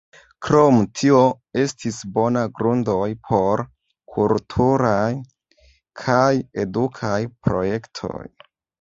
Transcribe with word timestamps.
Krom 0.45 0.77
tio 1.01 1.19
estis 1.63 1.99
bona 2.15 2.43
grundo 2.61 2.97
por 3.29 3.65
kulturaj 4.17 5.07
kaj 6.05 6.35
edukaj 6.67 7.17
projektoj. 7.47 8.29